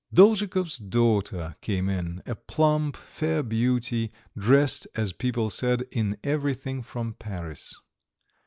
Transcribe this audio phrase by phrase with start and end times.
[0.11, 7.13] Dolzhikov's daughter came in, a plump, fair beauty, dressed, as people said, in everything from
[7.13, 7.75] Paris.